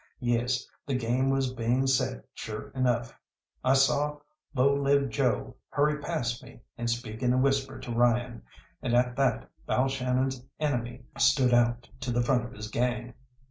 Yes, 0.19 0.65
the 0.87 0.95
game 0.95 1.29
was 1.29 1.53
being 1.53 1.85
set 1.85 2.25
sure 2.33 2.71
enough. 2.71 3.15
I 3.63 3.75
saw 3.75 4.17
Low 4.55 4.73
Lived 4.73 5.13
Joe 5.13 5.57
hurry 5.69 5.99
past 5.99 6.41
me 6.43 6.61
and 6.75 6.89
speak 6.89 7.21
in 7.21 7.33
a 7.33 7.37
whisper 7.37 7.77
to 7.77 7.91
Ryan, 7.91 8.41
and 8.81 8.95
at 8.95 9.15
that 9.17 9.51
Balshannon's 9.69 10.43
enemy 10.59 11.03
stood 11.19 11.53
out 11.53 11.87
to 11.99 12.09
the 12.09 12.23
front 12.23 12.45
of 12.45 12.53
his 12.53 12.67
gang. 12.67 13.13